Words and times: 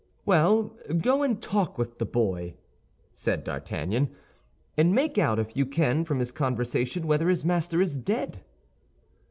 "Well, 0.25 0.75
go 0.99 1.21
and 1.21 1.39
talk 1.39 1.77
with 1.77 1.99
the 1.99 2.07
boy," 2.07 2.55
said 3.13 3.43
D'Artagnan, 3.43 4.09
"and 4.75 4.95
make 4.95 5.19
out 5.19 5.37
if 5.37 5.55
you 5.55 5.63
can 5.67 6.05
from 6.05 6.17
his 6.17 6.31
conversation 6.31 7.05
whether 7.05 7.29
his 7.29 7.45
master 7.45 7.83
is 7.83 7.97
dead." 7.99 8.41